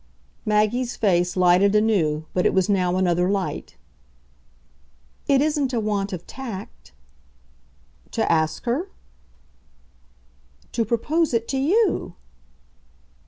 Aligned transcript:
Maggie's 0.47 0.95
face 0.95 1.37
lighted 1.37 1.75
anew, 1.75 2.25
but 2.33 2.43
it 2.47 2.55
was 2.55 2.67
now 2.67 2.97
another 2.97 3.29
light. 3.29 3.77
"It 5.27 5.43
isn't 5.43 5.73
a 5.73 5.79
want 5.79 6.11
of 6.11 6.25
tact?" 6.25 6.91
"To 8.09 8.31
ask 8.31 8.63
her?" 8.63 8.89
"To 10.71 10.83
propose 10.85 11.35
it 11.35 11.47
to 11.49 11.59
you." 11.59 12.15